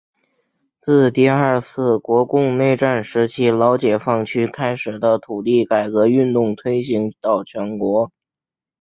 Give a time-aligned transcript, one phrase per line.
[0.79, 8.11] 自第二次国共内战时期老解放区开始的土地改革运动推行到全国。